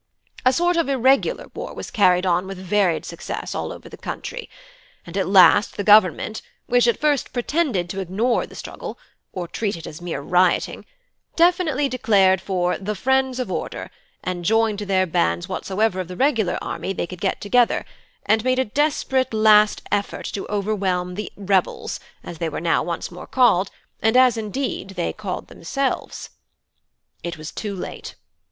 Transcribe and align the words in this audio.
A 0.43 0.51
sort 0.51 0.77
of 0.77 0.89
irregular 0.89 1.51
war 1.53 1.75
was 1.75 1.91
carried 1.91 2.25
on 2.25 2.47
with 2.47 2.57
varied 2.57 3.05
success 3.05 3.53
all 3.53 3.71
over 3.71 3.87
the 3.87 3.97
country; 3.99 4.49
and 5.05 5.15
at 5.15 5.27
last 5.27 5.77
the 5.77 5.83
Government, 5.83 6.41
which 6.65 6.87
at 6.87 6.99
first 6.99 7.31
pretended 7.31 7.87
to 7.91 7.99
ignore 7.99 8.47
the 8.47 8.55
struggle, 8.55 8.97
or 9.31 9.47
treat 9.47 9.77
it 9.77 9.85
as 9.85 10.01
mere 10.01 10.19
rioting, 10.21 10.85
definitely 11.35 11.87
declared 11.87 12.41
for 12.41 12.79
'the 12.79 12.95
Friends 12.95 13.39
of 13.39 13.51
Order,' 13.51 13.91
and 14.23 14.43
joined 14.43 14.79
to 14.79 14.87
their 14.87 15.05
bands 15.05 15.47
whatsoever 15.47 15.99
of 15.99 16.07
the 16.07 16.17
regular 16.17 16.57
army 16.63 16.93
they 16.93 17.05
could 17.05 17.21
get 17.21 17.39
together, 17.39 17.85
and 18.25 18.43
made 18.43 18.57
a 18.57 18.65
desperate 18.65 19.31
effort 19.91 20.25
to 20.25 20.47
overwhelm 20.49 21.13
'the 21.13 21.31
rebels,' 21.37 21.99
as 22.23 22.39
they 22.39 22.49
were 22.49 22.59
now 22.59 22.81
once 22.81 23.11
more 23.11 23.27
called, 23.27 23.69
and 24.01 24.17
as 24.17 24.35
indeed 24.35 24.89
they 24.95 25.13
called 25.13 25.45
themselves. 25.47 26.31
"It 27.21 27.37
was 27.37 27.51
too 27.51 27.75
late. 27.75 28.15